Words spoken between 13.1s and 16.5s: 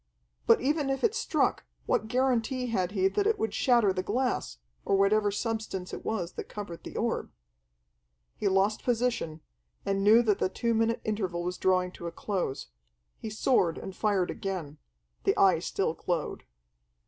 He soared and fired again. The Eye still glowed.